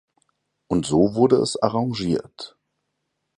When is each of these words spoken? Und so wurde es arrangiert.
Und 0.67 0.87
so 0.87 1.13
wurde 1.13 1.35
es 1.35 1.61
arrangiert. 1.61 2.57